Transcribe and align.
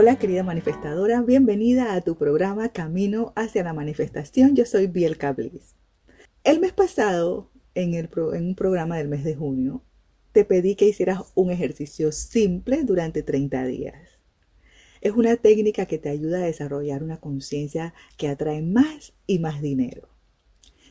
Hola 0.00 0.16
querida 0.16 0.44
manifestadora, 0.44 1.22
bienvenida 1.22 1.92
a 1.92 2.00
tu 2.02 2.16
programa 2.16 2.68
Camino 2.68 3.32
hacia 3.34 3.64
la 3.64 3.72
Manifestación. 3.72 4.54
Yo 4.54 4.64
soy 4.64 4.86
Bielka 4.86 5.32
Bliss. 5.32 5.74
El 6.44 6.60
mes 6.60 6.72
pasado, 6.72 7.50
en, 7.74 7.94
el 7.94 8.08
en 8.32 8.46
un 8.46 8.54
programa 8.54 8.96
del 8.96 9.08
mes 9.08 9.24
de 9.24 9.34
junio, 9.34 9.82
te 10.30 10.44
pedí 10.44 10.76
que 10.76 10.86
hicieras 10.86 11.32
un 11.34 11.50
ejercicio 11.50 12.12
simple 12.12 12.84
durante 12.84 13.24
30 13.24 13.66
días. 13.66 13.96
Es 15.00 15.14
una 15.14 15.34
técnica 15.34 15.86
que 15.86 15.98
te 15.98 16.10
ayuda 16.10 16.38
a 16.38 16.46
desarrollar 16.46 17.02
una 17.02 17.18
conciencia 17.18 17.92
que 18.16 18.28
atrae 18.28 18.62
más 18.62 19.14
y 19.26 19.40
más 19.40 19.60
dinero. 19.60 20.08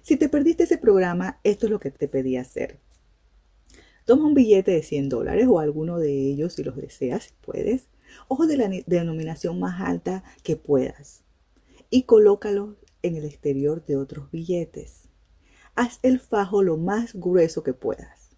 Si 0.01 0.17
te 0.17 0.27
perdiste 0.27 0.63
ese 0.63 0.77
programa, 0.77 1.39
esto 1.45 1.67
es 1.67 1.71
lo 1.71 1.79
que 1.79 1.91
te 1.91 2.09
pedí 2.09 2.35
hacer. 2.35 2.81
Toma 4.03 4.25
un 4.25 4.33
billete 4.33 4.71
de 4.71 4.83
100 4.83 5.07
dólares 5.07 5.47
o 5.47 5.61
alguno 5.61 5.97
de 5.97 6.11
ellos 6.11 6.55
si 6.55 6.63
los 6.65 6.75
deseas, 6.75 7.23
si 7.23 7.31
puedes 7.39 7.87
Ojo 8.27 8.47
de 8.47 8.57
la 8.57 8.69
denominación 8.85 9.59
más 9.59 9.81
alta 9.81 10.23
que 10.43 10.55
puedas 10.55 11.23
y 11.89 12.03
colócalo 12.03 12.75
en 13.01 13.15
el 13.15 13.25
exterior 13.25 13.85
de 13.85 13.97
otros 13.97 14.31
billetes. 14.31 15.03
Haz 15.75 15.99
el 16.03 16.19
fajo 16.19 16.63
lo 16.63 16.77
más 16.77 17.13
grueso 17.13 17.63
que 17.63 17.73
puedas. 17.73 18.29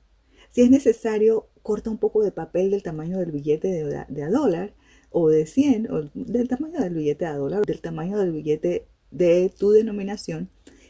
Si 0.49 0.61
es 0.61 0.69
necesario, 0.69 1.47
corta 1.61 1.89
un 1.89 1.97
poco 1.97 2.23
de 2.23 2.31
papel 2.31 2.71
del 2.71 2.83
tamaño 2.83 3.19
del 3.19 3.31
billete 3.31 3.67
de, 3.67 4.23
a 4.23 4.29
dólar 4.29 4.73
o 5.11 5.29
de 5.29 5.45
100 5.45 5.91
o 5.91 6.09
del 6.13 6.47
tamaño 6.47 6.79
del 6.79 6.93
billete 6.93 7.25
a 7.25 7.35
dólar, 7.35 7.65
del 7.65 7.81
tamaño 7.81 8.17
del 8.17 8.31
billete 8.31 8.87
de 9.11 9.53
tu 9.57 9.71
denominación 9.71 10.49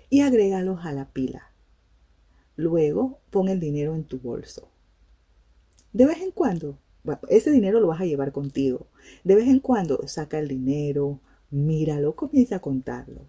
y 0.10 0.22
agrégalos 0.22 0.86
a 0.86 0.92
la 0.92 1.12
pila. 1.12 1.52
Luego 2.56 3.20
pon 3.30 3.48
el 3.48 3.60
dinero 3.60 3.96
en 3.96 4.04
tu 4.04 4.20
bolso. 4.20 4.70
De 5.94 6.06
vez 6.06 6.22
en 6.22 6.32
cuando 6.32 6.78
ese 7.30 7.52
dinero 7.52 7.80
lo 7.80 7.88
vas 7.88 8.02
a 8.02 8.06
llevar 8.06 8.32
contigo. 8.32 8.88
De 9.24 9.36
vez 9.36 9.48
en 9.48 9.60
cuando 9.60 10.08
saca 10.08 10.40
el 10.40 10.48
dinero, 10.48 11.20
míralo, 11.50 12.16
comienza 12.16 12.58
a 12.58 12.62
contarlo. 12.62 13.28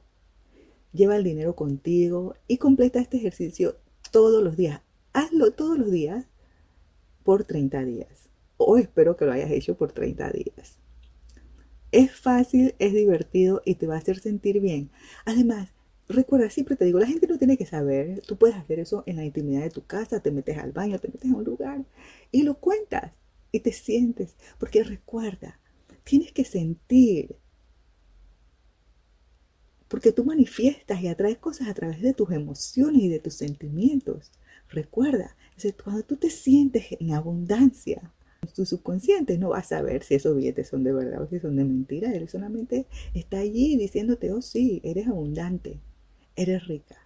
Lleva 0.93 1.17
el 1.17 1.25
dinero 1.25 1.55
contigo 1.55 2.35
y 2.49 2.59
completa 2.59 2.99
este 2.99 3.17
ejercicio 3.17 3.77
todos 4.11 4.43
los 4.43 4.57
días. 4.57 4.83
Hazlo 5.13 5.53
todos 5.53 5.79
los 5.79 5.91
días 5.91 6.27
por 7.23 7.45
30 7.45 7.85
días. 7.85 8.29
O 8.57 8.77
espero 8.77 9.17
que 9.17 9.25
lo 9.25 9.33
hayas 9.33 9.51
hecho 9.51 9.77
por 9.77 9.93
30 9.93 10.31
días. 10.31 10.79
Es 11.93 12.13
fácil, 12.13 12.75
es 12.79 12.93
divertido 12.93 13.63
y 13.65 13.77
te 13.77 13.87
va 13.87 13.95
a 13.95 13.99
hacer 13.99 14.19
sentir 14.19 14.61
bien. 14.61 14.91
Además, 15.25 15.71
recuerda, 16.09 16.51
siempre 16.51 16.77
te 16.77 16.85
digo, 16.85 16.99
la 16.99 17.07
gente 17.07 17.27
no 17.27 17.39
tiene 17.39 17.57
que 17.57 17.67
saber. 17.67 18.23
Tú 18.27 18.37
puedes 18.37 18.57
hacer 18.57 18.79
eso 18.79 19.03
en 19.07 19.17
la 19.17 19.25
intimidad 19.25 19.63
de 19.63 19.71
tu 19.71 19.85
casa, 19.85 20.21
te 20.21 20.31
metes 20.31 20.59
al 20.59 20.73
baño, 20.73 20.99
te 20.99 21.09
metes 21.09 21.31
a 21.31 21.37
un 21.37 21.45
lugar 21.45 21.85
y 22.31 22.43
lo 22.43 22.55
cuentas 22.55 23.13
y 23.53 23.61
te 23.61 23.73
sientes, 23.73 24.37
porque 24.59 24.83
recuerda, 24.85 25.59
tienes 26.05 26.33
que 26.33 26.45
sentir, 26.45 27.37
porque 29.89 30.13
tú 30.13 30.25
manifiestas 30.25 31.03
y 31.03 31.09
atraes 31.09 31.39
cosas 31.39 31.69
a 31.69 31.75
través 31.75 32.01
de 32.01 32.15
tus 32.15 32.31
emociones 32.31 33.03
y 33.03 33.09
de 33.09 33.19
tus 33.19 33.35
sentimientos. 33.35 34.31
Recuerda, 34.69 35.37
cuando 35.83 36.05
tú 36.05 36.17
te 36.17 36.31
sientes 36.31 36.87
en 36.99 37.13
abundancia, 37.13 38.13
tu 38.55 38.65
subconsciente 38.65 39.37
no 39.37 39.51
va 39.51 39.59
a 39.59 39.65
saber 39.65 40.03
si 40.03 40.15
esos 40.15 40.37
billetes 40.37 40.69
son 40.69 40.83
de 40.83 40.93
verdad 40.93 41.23
o 41.23 41.29
si 41.29 41.39
son 41.39 41.57
de 41.57 41.65
mentira. 41.65 42.13
Él 42.13 42.29
solamente 42.29 42.87
está 43.15 43.39
allí 43.39 43.77
diciéndote, 43.77 44.33
oh 44.33 44.43
sí, 44.43 44.81
eres 44.85 45.09
abundante, 45.09 45.81
eres 46.37 46.67
rica. 46.67 47.00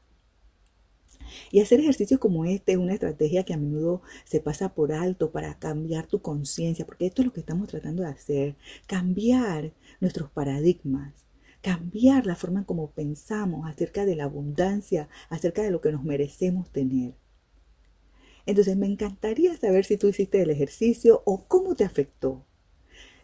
Y 1.50 1.61
hacer 1.61 1.80
ejercicios 1.80 2.20
como 2.20 2.44
este 2.44 2.72
es 2.72 2.78
una 2.78 2.94
estrategia 2.94 3.44
que 3.44 3.55
a 3.55 3.58
menudo 3.58 4.03
se 4.25 4.41
pasa 4.41 4.75
por 4.75 4.92
alto 4.92 5.30
para 5.30 5.58
cambiar 5.58 6.06
tu 6.06 6.20
conciencia, 6.20 6.86
porque 6.86 7.06
esto 7.06 7.22
es 7.22 7.27
lo 7.27 7.33
que 7.33 7.41
estamos 7.41 7.69
tratando 7.69 8.03
de 8.03 8.08
hacer, 8.08 8.56
cambiar 8.86 9.72
nuestros 10.00 10.30
paradigmas, 10.30 11.12
cambiar 11.61 12.27
la 12.27 12.36
forma 12.36 12.61
en 12.61 12.67
cómo 12.67 12.90
pensamos 12.90 13.68
acerca 13.68 14.05
de 14.05 14.17
la 14.17 14.24
abundancia, 14.24 15.08
acerca 15.29 15.62
de 15.62 15.70
lo 15.70 15.80
que 15.80 15.92
nos 15.92 16.05
merecemos 16.05 16.70
tener. 16.70 17.14
Entonces 18.46 18.77
me 18.77 18.86
encantaría 18.86 19.56
saber 19.56 19.85
si 19.85 19.96
tú 19.96 20.08
hiciste 20.08 20.42
el 20.42 20.51
ejercicio 20.51 21.23
o 21.24 21.45
cómo 21.45 21.74
te 21.74 21.85
afectó 21.85 22.45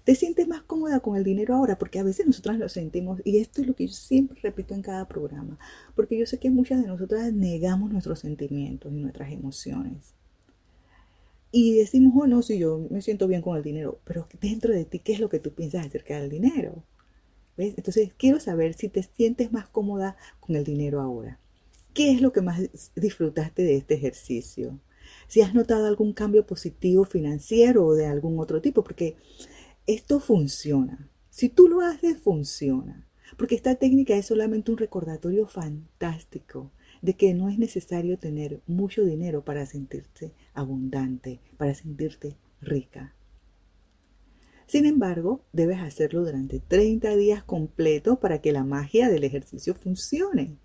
te 0.05 0.15
sientes 0.15 0.49
más 0.49 0.63
cómoda 0.63 1.01
con 1.01 1.17
el 1.17 1.25
dinero 1.25 1.55
ahora, 1.55 1.79
porque 1.79 1.99
a 1.99 2.03
veces 2.03 2.27
nosotras 2.27 2.59
lo 2.59 2.69
sentimos, 2.69 3.21
y 3.25 3.39
esto 3.39 3.61
es 3.61 3.67
lo 3.67 3.75
que 3.75 3.87
yo 3.87 3.93
siempre 3.93 4.41
repito 4.43 4.75
en 4.75 4.83
cada 4.83 5.07
programa, 5.09 5.59
porque 5.95 6.19
yo 6.19 6.27
sé 6.27 6.39
que 6.39 6.51
muchas 6.51 6.81
de 6.81 6.89
nosotras 6.89 7.33
negamos 7.33 7.91
nuestros 7.91 8.21
sentimientos 8.21 8.93
y 8.93 8.97
nuestras 8.97 9.33
emociones. 9.33 10.15
Y 11.53 11.75
decimos, 11.75 12.13
oh 12.17 12.27
no, 12.27 12.43
si 12.43 12.59
yo 12.59 12.87
me 12.91 13.03
siento 13.03 13.27
bien 13.27 13.43
con 13.43 13.57
el 13.57 13.63
dinero, 13.63 14.01
pero 14.05 14.29
dentro 14.41 14.73
de 14.73 14.85
ti, 14.85 15.01
¿qué 15.01 15.13
es 15.13 15.21
lo 15.21 15.29
que 15.29 15.41
tú 15.41 15.53
piensas 15.53 15.87
acerca 15.87 16.21
del 16.21 16.31
dinero? 16.31 16.85
¿Ves? 17.57 17.75
Entonces, 17.77 18.13
quiero 18.17 18.39
saber 18.39 18.75
si 18.75 18.89
te 18.89 19.03
sientes 19.03 19.53
más 19.53 19.67
cómoda 19.67 20.17
con 20.39 20.55
el 20.55 20.65
dinero 20.65 21.01
ahora. 21.01 21.41
¿Qué 21.93 22.13
es 22.13 22.21
lo 22.21 22.33
que 22.33 22.41
más 22.41 22.61
disfrutaste 22.95 23.63
de 23.63 23.77
este 23.77 23.95
ejercicio? 23.95 24.79
Si 25.27 25.41
has 25.41 25.55
notado 25.55 25.87
algún 25.87 26.13
cambio 26.13 26.47
positivo 26.47 27.05
financiero 27.05 27.85
o 27.85 27.95
de 27.95 28.07
algún 28.07 28.39
otro 28.39 28.61
tipo, 28.61 28.85
porque 28.85 29.17
esto 29.87 30.21
funciona. 30.21 31.11
Si 31.31 31.49
tú 31.49 31.69
lo 31.69 31.81
haces, 31.81 32.19
funciona. 32.19 33.07
Porque 33.37 33.55
esta 33.55 33.77
técnica 33.77 34.17
es 34.17 34.27
solamente 34.27 34.71
un 34.71 34.79
recordatorio 34.79 35.47
fantástico 35.47 36.71
de 37.03 37.15
que 37.15 37.33
no 37.35 37.49
es 37.49 37.59
necesario 37.59 38.19
tener 38.19 38.61
mucho 38.67 39.05
dinero 39.05 39.45
para 39.45 39.67
sentirte 39.67 40.33
abundante, 40.53 41.41
para 41.57 41.75
sentirte 41.75 42.37
rica. 42.61 43.15
Sin 44.67 44.87
embargo, 44.87 45.45
debes 45.53 45.81
hacerlo 45.81 46.25
durante 46.25 46.61
30 46.61 47.17
días 47.17 47.43
completos 47.43 48.19
para 48.19 48.41
que 48.41 48.53
la 48.53 48.65
magia 48.65 49.09
del 49.09 49.25
ejercicio 49.25 49.75
funcione. 49.75 50.59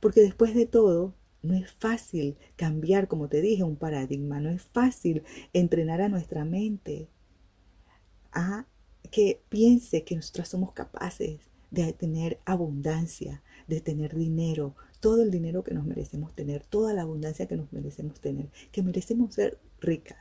Porque 0.00 0.20
después 0.20 0.54
de 0.54 0.66
todo, 0.66 1.14
no 1.42 1.54
es 1.54 1.70
fácil 1.70 2.36
cambiar, 2.56 3.06
como 3.06 3.28
te 3.28 3.40
dije, 3.40 3.62
un 3.62 3.76
paradigma, 3.76 4.40
no 4.40 4.50
es 4.50 4.62
fácil 4.62 5.22
entrenar 5.52 6.00
a 6.00 6.08
nuestra 6.08 6.44
mente 6.44 7.08
a 8.32 8.66
que 9.10 9.42
piense 9.48 10.04
que 10.04 10.16
nosotras 10.16 10.48
somos 10.48 10.72
capaces 10.72 11.40
de 11.70 11.92
tener 11.92 12.40
abundancia, 12.44 13.42
de 13.66 13.80
tener 13.80 14.14
dinero, 14.14 14.74
todo 15.00 15.22
el 15.22 15.30
dinero 15.30 15.62
que 15.62 15.74
nos 15.74 15.84
merecemos 15.84 16.34
tener, 16.34 16.64
toda 16.64 16.92
la 16.92 17.02
abundancia 17.02 17.46
que 17.46 17.56
nos 17.56 17.72
merecemos 17.72 18.20
tener, 18.20 18.50
que 18.72 18.82
merecemos 18.82 19.34
ser 19.34 19.58
ricas. 19.80 20.18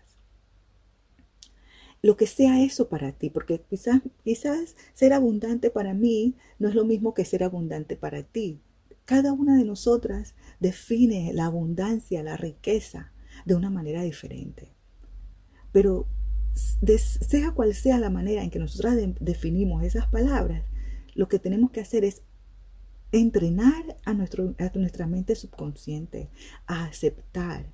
Lo 2.01 2.15
que 2.15 2.27
sea 2.27 2.63
eso 2.63 2.89
para 2.89 3.11
ti, 3.11 3.29
porque 3.29 3.61
quizás, 3.61 4.01
quizás 4.23 4.75
ser 4.93 5.13
abundante 5.13 5.71
para 5.71 5.93
mí 5.93 6.35
no 6.59 6.69
es 6.69 6.75
lo 6.75 6.85
mismo 6.85 7.13
que 7.13 7.25
ser 7.25 7.43
abundante 7.43 7.95
para 7.95 8.23
ti. 8.23 8.61
Cada 9.05 9.33
una 9.33 9.57
de 9.57 9.63
nosotras 9.63 10.35
define 10.59 11.33
la 11.33 11.45
abundancia, 11.45 12.23
la 12.23 12.37
riqueza 12.37 13.11
de 13.45 13.55
una 13.55 13.69
manera 13.69 14.03
diferente. 14.03 14.69
Pero 15.71 16.07
sea 16.57 17.51
cual 17.51 17.73
sea 17.73 17.99
la 17.99 18.09
manera 18.09 18.43
en 18.43 18.49
que 18.49 18.59
nosotros 18.59 18.95
definimos 19.19 19.83
esas 19.83 20.07
palabras, 20.07 20.63
lo 21.13 21.27
que 21.27 21.39
tenemos 21.39 21.71
que 21.71 21.81
hacer 21.81 22.03
es 22.03 22.21
entrenar 23.11 23.97
a, 24.05 24.13
nuestro, 24.13 24.55
a 24.59 24.77
nuestra 24.77 25.07
mente 25.07 25.35
subconsciente 25.35 26.29
a 26.65 26.85
aceptar 26.85 27.71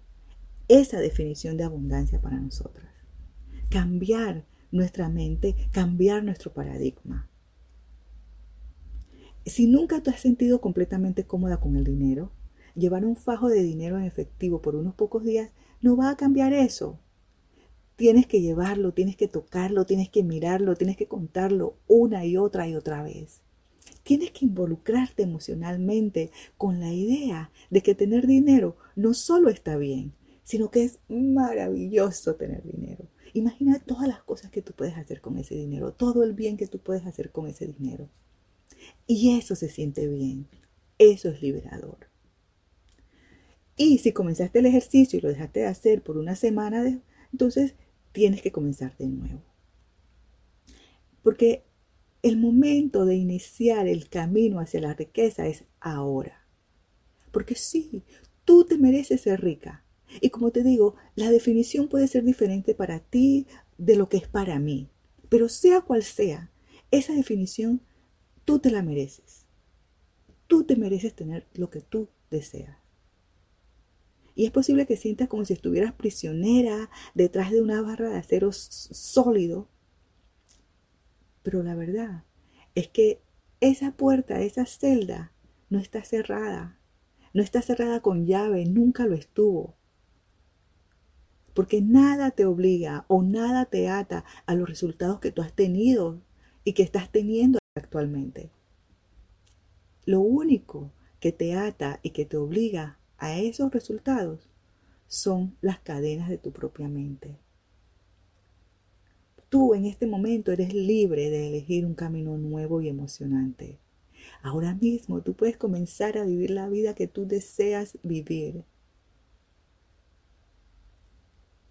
esa 0.67 0.99
definición 0.99 1.57
de 1.57 1.63
abundancia 1.63 2.21
para 2.21 2.39
nosotras. 2.39 2.87
Cambiar 3.69 4.45
nuestra 4.71 5.09
mente, 5.09 5.55
cambiar 5.71 6.23
nuestro 6.23 6.53
paradigma. 6.53 7.29
Si 9.45 9.67
nunca 9.67 10.01
te 10.01 10.09
has 10.09 10.21
sentido 10.21 10.61
completamente 10.61 11.25
cómoda 11.25 11.59
con 11.59 11.75
el 11.75 11.83
dinero, 11.83 12.31
llevar 12.75 13.05
un 13.05 13.15
fajo 13.15 13.49
de 13.49 13.61
dinero 13.61 13.97
en 13.97 14.05
efectivo 14.05 14.61
por 14.61 14.75
unos 14.75 14.95
pocos 14.95 15.23
días 15.23 15.49
no 15.81 15.97
va 15.97 16.09
a 16.09 16.17
cambiar 16.17 16.53
eso. 16.53 16.99
Tienes 17.95 18.25
que 18.27 18.41
llevarlo, 18.41 18.93
tienes 18.93 19.15
que 19.15 19.27
tocarlo, 19.27 19.85
tienes 19.85 20.09
que 20.09 20.23
mirarlo, 20.23 20.75
tienes 20.75 20.97
que 20.97 21.07
contarlo 21.07 21.75
una 21.87 22.25
y 22.25 22.37
otra 22.37 22.67
y 22.67 22.75
otra 22.75 23.03
vez. 23.03 23.41
Tienes 24.03 24.31
que 24.31 24.45
involucrarte 24.45 25.23
emocionalmente 25.23 26.31
con 26.57 26.79
la 26.79 26.91
idea 26.91 27.51
de 27.69 27.81
que 27.81 27.95
tener 27.95 28.27
dinero 28.27 28.75
no 28.95 29.13
solo 29.13 29.49
está 29.49 29.77
bien, 29.77 30.13
sino 30.43 30.71
que 30.71 30.83
es 30.83 30.99
maravilloso 31.07 32.35
tener 32.35 32.63
dinero. 32.63 33.07
Imagina 33.33 33.79
todas 33.79 34.07
las 34.07 34.21
cosas 34.23 34.51
que 34.51 34.61
tú 34.61 34.73
puedes 34.73 34.97
hacer 34.97 35.21
con 35.21 35.37
ese 35.37 35.55
dinero, 35.55 35.93
todo 35.93 36.23
el 36.23 36.33
bien 36.33 36.57
que 36.57 36.67
tú 36.67 36.79
puedes 36.79 37.05
hacer 37.05 37.31
con 37.31 37.47
ese 37.47 37.65
dinero. 37.65 38.09
Y 39.07 39.37
eso 39.37 39.55
se 39.55 39.69
siente 39.69 40.07
bien, 40.07 40.47
eso 40.97 41.29
es 41.29 41.41
liberador. 41.41 41.97
Y 43.75 43.97
si 43.99 44.11
comenzaste 44.11 44.59
el 44.59 44.67
ejercicio 44.67 45.17
y 45.17 45.21
lo 45.21 45.29
dejaste 45.29 45.61
de 45.61 45.67
hacer 45.67 46.03
por 46.03 46.17
una 46.17 46.35
semana, 46.35 47.01
entonces 47.31 47.73
tienes 48.13 48.41
que 48.41 48.53
comenzar 48.53 48.95
de 48.97 49.07
nuevo. 49.07 49.41
Porque 51.21 51.65
el 52.21 52.37
momento 52.37 53.05
de 53.05 53.15
iniciar 53.15 53.87
el 53.87 54.07
camino 54.07 54.59
hacia 54.59 54.79
la 54.79 54.93
riqueza 54.93 55.45
es 55.47 55.65
ahora. 55.81 56.47
Porque 57.31 57.55
sí, 57.55 58.03
tú 58.45 58.65
te 58.65 58.77
mereces 58.77 59.21
ser 59.21 59.41
rica. 59.41 59.83
Y 60.21 60.29
como 60.29 60.51
te 60.51 60.63
digo, 60.63 60.95
la 61.15 61.31
definición 61.31 61.89
puede 61.89 62.07
ser 62.07 62.23
diferente 62.23 62.75
para 62.75 62.99
ti 62.99 63.47
de 63.77 63.95
lo 63.95 64.07
que 64.07 64.17
es 64.17 64.27
para 64.27 64.59
mí. 64.59 64.89
Pero 65.27 65.49
sea 65.49 65.81
cual 65.81 66.03
sea, 66.03 66.51
esa 66.91 67.13
definición 67.13 67.81
tú 68.45 68.59
te 68.59 68.69
la 68.69 68.83
mereces. 68.83 69.45
Tú 70.47 70.63
te 70.63 70.75
mereces 70.75 71.15
tener 71.15 71.47
lo 71.55 71.69
que 71.69 71.81
tú 71.81 72.09
deseas. 72.29 72.82
Y 74.35 74.45
es 74.45 74.51
posible 74.51 74.85
que 74.85 74.97
sientas 74.97 75.27
como 75.27 75.45
si 75.45 75.53
estuvieras 75.53 75.93
prisionera 75.93 76.89
detrás 77.13 77.51
de 77.51 77.61
una 77.61 77.81
barra 77.81 78.09
de 78.09 78.17
acero 78.17 78.51
sólido. 78.51 79.67
Pero 81.43 81.61
la 81.61 81.75
verdad 81.75 82.23
es 82.75 82.87
que 82.87 83.21
esa 83.59 83.91
puerta, 83.91 84.41
esa 84.41 84.65
celda, 84.65 85.31
no 85.69 85.79
está 85.79 86.03
cerrada. 86.03 86.79
No 87.33 87.41
está 87.41 87.61
cerrada 87.61 88.01
con 88.01 88.25
llave, 88.25 88.65
nunca 88.65 89.05
lo 89.05 89.15
estuvo. 89.15 89.75
Porque 91.53 91.81
nada 91.81 92.31
te 92.31 92.45
obliga 92.45 93.05
o 93.07 93.23
nada 93.23 93.65
te 93.65 93.89
ata 93.89 94.23
a 94.45 94.55
los 94.55 94.67
resultados 94.67 95.19
que 95.19 95.31
tú 95.31 95.41
has 95.41 95.53
tenido 95.53 96.21
y 96.63 96.73
que 96.73 96.83
estás 96.83 97.11
teniendo 97.11 97.59
actualmente. 97.75 98.51
Lo 100.05 100.21
único 100.21 100.91
que 101.19 101.31
te 101.31 101.55
ata 101.55 101.99
y 102.01 102.11
que 102.11 102.25
te 102.25 102.37
obliga 102.37 102.99
a 103.23 103.39
esos 103.39 103.71
resultados 103.71 104.49
son 105.07 105.55
las 105.61 105.79
cadenas 105.79 106.27
de 106.27 106.37
tu 106.37 106.51
propia 106.51 106.89
mente. 106.89 107.37
Tú 109.47 109.73
en 109.75 109.85
este 109.85 110.07
momento 110.07 110.51
eres 110.51 110.73
libre 110.73 111.29
de 111.29 111.47
elegir 111.47 111.85
un 111.85 111.93
camino 111.93 112.37
nuevo 112.37 112.81
y 112.81 112.89
emocionante. 112.89 113.79
Ahora 114.41 114.75
mismo 114.75 115.21
tú 115.21 115.35
puedes 115.35 115.55
comenzar 115.55 116.17
a 116.17 116.25
vivir 116.25 116.51
la 116.51 116.67
vida 116.67 116.95
que 116.95 117.07
tú 117.07 117.25
deseas 117.25 117.97
vivir. 118.03 118.65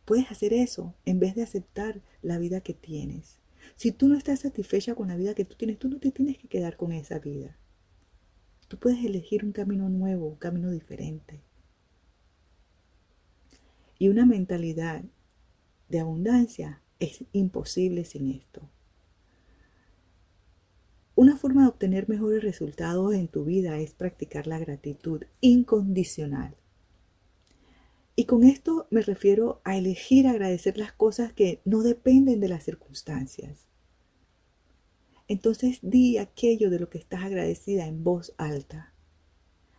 Puedes 0.06 0.30
hacer 0.30 0.54
eso 0.54 0.94
en 1.04 1.20
vez 1.20 1.34
de 1.34 1.42
aceptar 1.42 2.00
la 2.22 2.38
vida 2.38 2.62
que 2.62 2.72
tienes. 2.72 3.40
Si 3.76 3.92
tú 3.92 4.08
no 4.08 4.16
estás 4.16 4.40
satisfecha 4.40 4.94
con 4.94 5.08
la 5.08 5.16
vida 5.16 5.34
que 5.34 5.44
tú 5.44 5.54
tienes, 5.54 5.78
tú 5.78 5.90
no 5.90 5.98
te 5.98 6.12
tienes 6.12 6.38
que 6.38 6.48
quedar 6.48 6.78
con 6.78 6.92
esa 6.92 7.18
vida. 7.18 7.58
Tú 8.72 8.78
puedes 8.78 9.04
elegir 9.04 9.44
un 9.44 9.52
camino 9.52 9.90
nuevo, 9.90 10.28
un 10.28 10.36
camino 10.36 10.70
diferente. 10.70 11.42
Y 13.98 14.08
una 14.08 14.24
mentalidad 14.24 15.04
de 15.90 16.00
abundancia 16.00 16.80
es 16.98 17.22
imposible 17.32 18.06
sin 18.06 18.30
esto. 18.30 18.62
Una 21.14 21.36
forma 21.36 21.64
de 21.64 21.68
obtener 21.68 22.08
mejores 22.08 22.42
resultados 22.42 23.12
en 23.12 23.28
tu 23.28 23.44
vida 23.44 23.78
es 23.78 23.92
practicar 23.92 24.46
la 24.46 24.58
gratitud 24.58 25.24
incondicional. 25.42 26.56
Y 28.16 28.24
con 28.24 28.42
esto 28.42 28.86
me 28.88 29.02
refiero 29.02 29.60
a 29.64 29.76
elegir 29.76 30.26
agradecer 30.26 30.78
las 30.78 30.92
cosas 30.92 31.34
que 31.34 31.60
no 31.66 31.82
dependen 31.82 32.40
de 32.40 32.48
las 32.48 32.64
circunstancias. 32.64 33.66
Entonces 35.32 35.78
di 35.80 36.18
aquello 36.18 36.68
de 36.68 36.78
lo 36.78 36.90
que 36.90 36.98
estás 36.98 37.22
agradecida 37.24 37.86
en 37.86 38.04
voz 38.04 38.34
alta. 38.36 38.92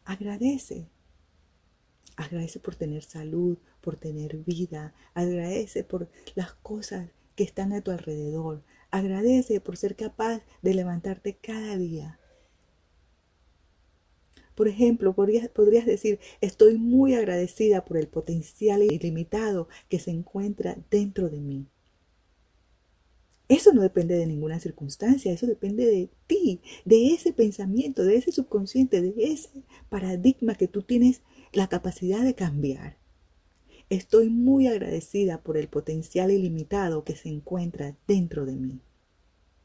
Agradece. 0.03 0.89
Agradece 2.15 2.59
por 2.59 2.73
tener 2.73 3.03
salud, 3.03 3.59
por 3.79 3.95
tener 3.95 4.37
vida. 4.37 4.95
Agradece 5.13 5.83
por 5.83 6.09
las 6.33 6.53
cosas 6.55 7.11
que 7.35 7.43
están 7.43 7.71
a 7.71 7.81
tu 7.81 7.91
alrededor. 7.91 8.63
Agradece 8.89 9.61
por 9.61 9.77
ser 9.77 9.95
capaz 9.95 10.41
de 10.63 10.73
levantarte 10.73 11.35
cada 11.35 11.77
día. 11.77 12.19
Por 14.55 14.67
ejemplo, 14.67 15.13
podrías, 15.13 15.49
podrías, 15.49 15.85
decir, 15.85 16.19
estoy 16.41 16.79
muy 16.79 17.13
agradecida 17.13 17.85
por 17.85 17.97
el 17.97 18.07
potencial 18.07 18.81
ilimitado 18.81 19.67
que 19.87 19.99
se 19.99 20.09
encuentra 20.09 20.77
dentro 20.89 21.29
de 21.29 21.41
mí. 21.41 21.67
Eso 23.53 23.71
no 23.71 23.83
depende 23.83 24.15
de 24.15 24.25
ninguna 24.25 24.59
circunstancia, 24.59 25.31
eso 25.31 25.45
depende 25.45 25.85
de 25.85 26.09
ti, 26.25 26.59
de 26.85 27.13
ese 27.13 27.33
pensamiento, 27.33 28.03
de 28.03 28.15
ese 28.15 28.31
subconsciente, 28.31 28.99
de 28.99 29.13
ese 29.31 29.63
paradigma 29.89 30.55
que 30.55 30.67
tú 30.67 30.81
tienes 30.81 31.21
la 31.51 31.67
capacidad 31.69 32.23
de 32.23 32.33
cambiar. 32.33 32.97
Estoy 33.91 34.29
muy 34.31 34.65
agradecida 34.65 35.43
por 35.43 35.55
el 35.57 35.67
potencial 35.67 36.31
ilimitado 36.31 37.03
que 37.03 37.15
se 37.15 37.29
encuentra 37.29 37.95
dentro 38.07 38.47
de 38.47 38.55
mí, 38.55 38.81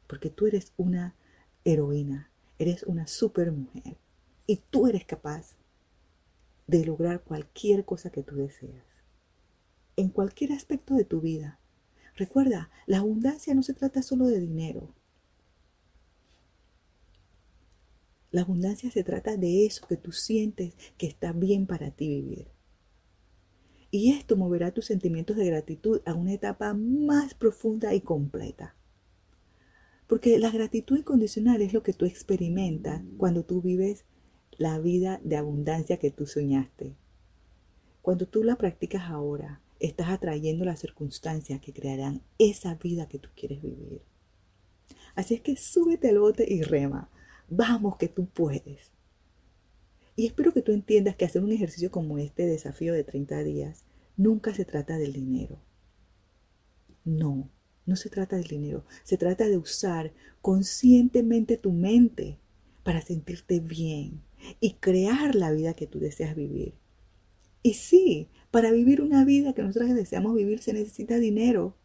porque 0.05 0.29
tú 0.29 0.45
eres 0.45 0.71
una 0.77 1.15
heroína, 1.65 2.29
eres 2.59 2.83
una 2.83 3.07
supermujer 3.07 3.97
y 4.45 4.57
tú 4.69 4.85
eres 4.85 5.03
capaz 5.05 5.55
de 6.67 6.85
lograr 6.85 7.23
cualquier 7.23 7.85
cosa 7.85 8.11
que 8.11 8.21
tú 8.21 8.35
deseas, 8.35 8.85
en 9.95 10.09
cualquier 10.09 10.51
aspecto 10.51 10.93
de 10.93 11.05
tu 11.05 11.21
vida 11.21 11.59
Recuerda, 12.19 12.69
la 12.85 12.97
abundancia 12.97 13.53
no 13.55 13.63
se 13.63 13.73
trata 13.73 14.01
solo 14.01 14.27
de 14.27 14.41
dinero. 14.41 14.93
La 18.29 18.41
abundancia 18.41 18.91
se 18.91 19.05
trata 19.05 19.37
de 19.37 19.65
eso 19.65 19.87
que 19.87 19.95
tú 19.95 20.11
sientes 20.11 20.73
que 20.97 21.07
está 21.07 21.31
bien 21.31 21.65
para 21.65 21.91
ti 21.91 22.09
vivir. 22.09 22.49
Y 23.89 24.11
esto 24.11 24.35
moverá 24.35 24.73
tus 24.73 24.87
sentimientos 24.87 25.37
de 25.37 25.45
gratitud 25.45 26.01
a 26.05 26.13
una 26.13 26.33
etapa 26.33 26.73
más 26.73 27.35
profunda 27.35 27.93
y 27.93 28.01
completa. 28.01 28.75
Porque 30.05 30.39
la 30.39 30.51
gratitud 30.51 30.97
incondicional 30.97 31.61
es 31.61 31.71
lo 31.71 31.83
que 31.83 31.93
tú 31.93 32.05
experimentas 32.05 33.01
cuando 33.17 33.45
tú 33.45 33.61
vives 33.61 34.03
la 34.57 34.77
vida 34.77 35.21
de 35.23 35.37
abundancia 35.37 35.99
que 35.99 36.11
tú 36.11 36.27
soñaste. 36.27 36.97
Cuando 38.01 38.25
tú 38.25 38.43
la 38.43 38.57
practicas 38.57 39.03
ahora, 39.03 39.61
estás 39.79 40.09
atrayendo 40.09 40.65
las 40.65 40.79
circunstancias 40.79 41.61
que 41.61 41.73
crearán 41.73 42.21
esa 42.37 42.75
vida 42.75 43.07
que 43.07 43.19
tú 43.19 43.29
quieres 43.35 43.61
vivir. 43.61 44.01
Así 45.15 45.35
es 45.35 45.41
que 45.41 45.55
súbete 45.55 46.09
al 46.09 46.19
bote 46.19 46.45
y 46.47 46.61
rema. 46.61 47.09
Vamos 47.49 47.97
que 47.97 48.07
tú 48.07 48.27
puedes. 48.27 48.91
Y 50.15 50.27
espero 50.27 50.53
que 50.53 50.61
tú 50.61 50.71
entiendas 50.71 51.15
que 51.15 51.25
hacer 51.25 51.43
un 51.43 51.51
ejercicio 51.51 51.91
como 51.91 52.17
este 52.17 52.45
desafío 52.45 52.93
de 52.93 53.03
30 53.03 53.43
días 53.43 53.85
nunca 54.17 54.53
se 54.53 54.65
trata 54.65 54.97
del 54.97 55.13
dinero. 55.13 55.59
No, 57.05 57.49
no 57.85 57.95
se 57.95 58.09
trata 58.09 58.35
del 58.35 58.47
dinero. 58.47 58.83
Se 59.03 59.17
trata 59.17 59.47
de 59.47 59.57
usar 59.57 60.11
conscientemente 60.41 61.57
tu 61.57 61.71
mente 61.71 62.37
para 62.83 63.01
sentirte 63.01 63.59
bien 63.59 64.21
y 64.59 64.73
crear 64.73 65.35
la 65.35 65.51
vida 65.51 65.73
que 65.73 65.87
tú 65.87 65.99
deseas 65.99 66.35
vivir. 66.35 66.73
Y 67.63 67.73
sí, 67.73 68.29
para 68.51 68.71
vivir 68.71 69.01
una 69.01 69.25
vida 69.25 69.53
que 69.53 69.61
nosotros 69.61 69.93
deseamos 69.93 70.35
vivir 70.35 70.59
se 70.59 70.73
necesita 70.73 71.17
dinero. 71.17 71.75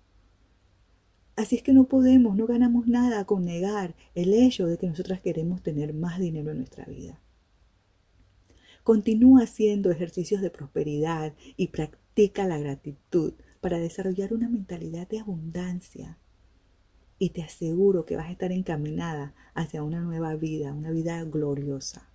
Así 1.36 1.56
es 1.56 1.62
que 1.62 1.72
no 1.72 1.88
podemos, 1.88 2.36
no 2.36 2.46
ganamos 2.46 2.86
nada 2.86 3.24
con 3.24 3.44
negar 3.44 3.94
el 4.14 4.32
hecho 4.32 4.66
de 4.66 4.78
que 4.78 4.86
nosotras 4.86 5.20
queremos 5.20 5.62
tener 5.62 5.92
más 5.92 6.18
dinero 6.18 6.52
en 6.52 6.58
nuestra 6.58 6.84
vida. 6.84 7.20
Continúa 8.84 9.42
haciendo 9.42 9.90
ejercicios 9.90 10.42
de 10.42 10.50
prosperidad 10.50 11.34
y 11.56 11.68
practica 11.68 12.46
la 12.46 12.58
gratitud 12.58 13.34
para 13.60 13.78
desarrollar 13.78 14.32
una 14.32 14.48
mentalidad 14.48 15.08
de 15.08 15.20
abundancia. 15.20 16.18
Y 17.18 17.30
te 17.30 17.42
aseguro 17.42 18.04
que 18.04 18.16
vas 18.16 18.26
a 18.28 18.32
estar 18.32 18.52
encaminada 18.52 19.34
hacia 19.54 19.82
una 19.82 20.00
nueva 20.00 20.36
vida, 20.36 20.72
una 20.72 20.90
vida 20.90 21.22
gloriosa. 21.24 22.10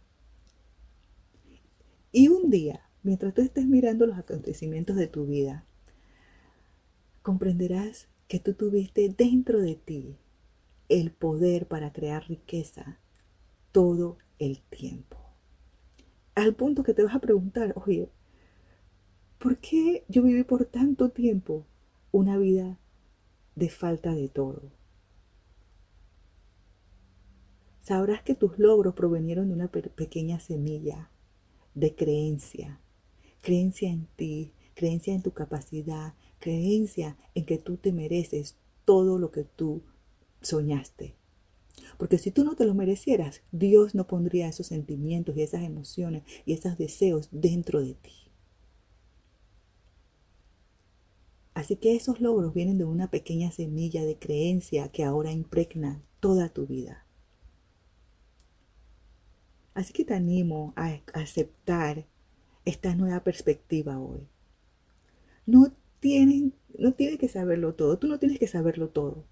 Y 2.12 2.28
un 2.28 2.50
día 2.50 2.89
Mientras 3.02 3.34
tú 3.34 3.42
estés 3.42 3.66
mirando 3.66 4.06
los 4.06 4.18
acontecimientos 4.18 4.98
de 4.98 5.08
tu 5.08 5.26
vida, 5.26 5.64
comprenderás 7.22 8.08
que 8.28 8.40
tú 8.40 8.54
tuviste 8.54 9.08
dentro 9.10 9.60
de 9.60 9.76
ti 9.76 10.18
el 10.90 11.12
poder 11.12 11.68
para 11.68 11.94
crear 11.94 12.28
riqueza 12.28 13.00
todo 13.72 14.18
el 14.38 14.60
tiempo. 14.70 15.18
Al 16.36 16.56
punto 16.56 16.84
que 16.84 16.94
te 16.94 17.04
vas 17.04 17.16
a 17.16 17.20
preguntar, 17.20 17.74
oye, 17.86 18.10
¿por 19.38 19.58
qué 19.58 20.04
yo 20.10 20.22
viví 20.22 20.44
por 20.44 20.66
tanto 20.66 21.10
tiempo 21.10 21.66
una 22.12 22.38
vida 22.38 22.78
de 23.56 23.70
falta 23.70 24.14
de 24.14 24.28
todo? 24.28 24.62
Sabrás 27.82 28.24
que 28.24 28.36
tus 28.36 28.60
logros 28.60 28.94
provenieron 28.94 29.48
de 29.48 29.54
una 29.54 29.68
pequeña 29.70 30.40
semilla 30.40 31.10
de 31.74 31.96
creencia 31.96 32.80
creencia 33.42 33.90
en 33.90 34.08
ti, 34.16 34.54
creencia 34.74 35.14
en 35.14 35.22
tu 35.22 35.32
capacidad, 35.32 36.14
creencia 36.40 37.18
en 37.36 37.46
que 37.46 37.58
tú 37.58 37.78
te 37.78 37.92
mereces 37.92 38.56
todo 38.86 39.20
lo 39.20 39.32
que 39.32 39.44
tú 39.44 39.84
soñaste. 40.42 41.16
Porque 41.98 42.18
si 42.18 42.32
tú 42.32 42.44
no 42.44 42.56
te 42.56 42.66
lo 42.66 42.74
merecieras, 42.74 43.42
Dios 43.52 43.96
no 43.96 44.08
pondría 44.08 44.48
esos 44.48 44.68
sentimientos 44.68 45.36
y 45.38 45.42
esas 45.42 45.64
emociones 45.64 46.24
y 46.46 46.54
esos 46.54 46.78
deseos 46.78 47.30
dentro 47.32 47.82
de 47.82 47.94
ti. 47.94 48.12
Así 51.54 51.76
que 51.76 51.96
esos 51.96 52.22
logros 52.22 52.54
vienen 52.54 52.78
de 52.78 52.86
una 52.86 53.12
pequeña 53.12 53.52
semilla 53.52 54.06
de 54.06 54.18
creencia 54.18 54.88
que 54.90 55.04
ahora 55.04 55.32
impregna 55.32 56.02
toda 56.22 56.50
tu 56.50 56.66
vida. 56.66 57.06
Así 59.74 59.94
que 59.94 60.06
te 60.06 60.14
animo 60.14 60.74
a 60.76 61.00
aceptar 61.14 62.06
esta 62.70 62.96
nueva 62.96 63.24
perspectiva 63.24 64.00
hoy. 64.00 64.28
No 65.46 65.74
tienen, 66.00 66.54
no 66.78 66.94
tienes 66.94 67.20
que 67.20 67.28
saberlo 67.28 67.74
todo, 67.74 67.98
tú 67.98 68.08
no 68.08 68.20
tienes 68.20 68.40
que 68.40 68.48
saberlo 68.48 68.90
todo. 68.90 69.26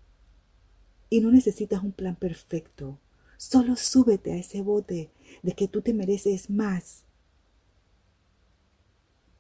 Y 1.10 1.22
no 1.22 1.32
necesitas 1.32 1.84
un 1.84 1.94
plan 1.94 2.16
perfecto. 2.16 3.00
Solo 3.38 3.76
súbete 3.76 4.34
a 4.34 4.38
ese 4.38 4.62
bote 4.62 5.12
de 5.44 5.52
que 5.54 5.68
tú 5.68 5.82
te 5.82 5.94
mereces 5.94 6.50
más. 6.50 7.06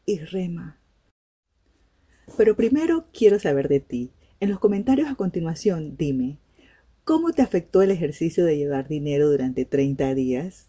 Y 0.06 0.20
rema. 0.20 0.80
Pero 2.38 2.56
primero 2.56 3.08
quiero 3.12 3.39
saber 3.39 3.68
de 3.68 3.80
ti. 3.80 4.12
En 4.39 4.50
los 4.50 4.60
comentarios 4.60 5.10
a 5.10 5.16
continuación, 5.16 5.98
dime, 5.98 6.38
¿cómo 7.04 7.34
te 7.34 7.42
afectó 7.42 7.82
el 7.82 7.92
ejercicio 7.92 8.46
de 8.46 8.58
llevar 8.58 8.88
dinero 8.88 9.30
durante 9.30 9.66
30 9.66 10.13
días? 10.13 10.68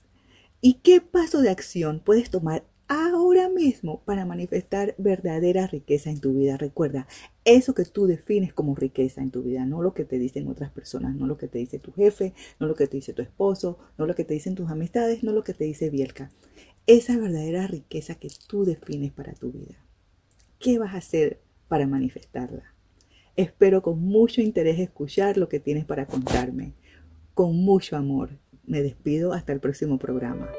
¿Y 0.60 0.74
qué 0.74 1.00
paso 1.00 1.40
de 1.42 1.50
acción 1.50 2.00
puedes 2.04 2.30
tomar 2.30 2.64
ahora 2.88 3.48
mismo 3.48 4.00
para 4.04 4.24
manifestar 4.24 4.94
verdadera 4.98 5.66
riqueza 5.66 6.10
en 6.10 6.20
tu 6.20 6.34
vida? 6.34 6.56
Recuerda, 6.56 7.06
eso 7.44 7.74
que 7.74 7.84
tú 7.84 8.06
defines 8.06 8.52
como 8.52 8.74
riqueza 8.74 9.22
en 9.22 9.30
tu 9.30 9.42
vida, 9.42 9.64
no 9.66 9.82
lo 9.82 9.94
que 9.94 10.04
te 10.04 10.18
dicen 10.18 10.48
otras 10.48 10.70
personas, 10.70 11.14
no 11.14 11.26
lo 11.26 11.36
que 11.36 11.48
te 11.48 11.58
dice 11.58 11.78
tu 11.78 11.92
jefe, 11.92 12.32
no 12.58 12.66
lo 12.66 12.74
que 12.74 12.86
te 12.86 12.96
dice 12.96 13.12
tu 13.12 13.22
esposo, 13.22 13.78
no 13.98 14.06
lo 14.06 14.14
que 14.14 14.24
te 14.24 14.34
dicen 14.34 14.54
tus 14.54 14.70
amistades, 14.70 15.22
no 15.22 15.32
lo 15.32 15.44
que 15.44 15.54
te 15.54 15.64
dice 15.64 15.90
Bielka. 15.90 16.30
Esa 16.86 17.16
verdadera 17.18 17.66
riqueza 17.66 18.14
que 18.14 18.28
tú 18.48 18.64
defines 18.64 19.12
para 19.12 19.34
tu 19.34 19.52
vida. 19.52 19.76
¿Qué 20.58 20.78
vas 20.78 20.94
a 20.94 20.98
hacer 20.98 21.40
para 21.68 21.86
manifestarla? 21.86 22.74
Espero 23.36 23.82
con 23.82 24.02
mucho 24.02 24.40
interés 24.40 24.80
escuchar 24.80 25.36
lo 25.36 25.48
que 25.48 25.60
tienes 25.60 25.84
para 25.84 26.06
contarme. 26.06 26.72
Con 27.34 27.54
mucho 27.56 27.96
amor. 27.96 28.30
Me 28.64 28.82
despido 28.82 29.32
hasta 29.32 29.52
el 29.52 29.60
próximo 29.60 29.98
programa. 29.98 30.50